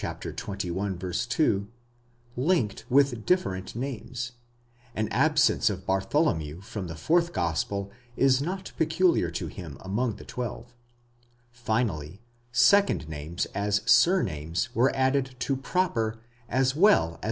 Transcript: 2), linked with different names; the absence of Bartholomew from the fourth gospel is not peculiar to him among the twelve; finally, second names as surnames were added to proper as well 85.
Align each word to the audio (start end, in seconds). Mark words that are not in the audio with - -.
2), 0.03 1.67
linked 2.35 2.85
with 2.89 3.23
different 3.23 3.75
names; 3.75 4.31
the 4.95 5.07
absence 5.11 5.69
of 5.69 5.85
Bartholomew 5.85 6.61
from 6.61 6.87
the 6.87 6.95
fourth 6.95 7.31
gospel 7.33 7.91
is 8.17 8.41
not 8.41 8.71
peculiar 8.79 9.29
to 9.29 9.45
him 9.45 9.77
among 9.81 10.15
the 10.15 10.25
twelve; 10.25 10.73
finally, 11.51 12.19
second 12.51 13.07
names 13.09 13.45
as 13.53 13.81
surnames 13.85 14.73
were 14.73 14.89
added 14.95 15.35
to 15.37 15.55
proper 15.55 16.17
as 16.49 16.75
well 16.75 17.09
85. 17.09 17.19